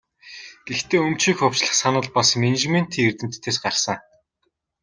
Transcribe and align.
Гэхдээ 0.67 0.99
өмчийг 1.07 1.37
хувьчлах 1.39 1.73
санал 1.81 2.07
бас 2.15 2.29
менежментийн 2.41 3.07
эрдэмтдээс 3.09 3.57
гарсан. 3.63 3.99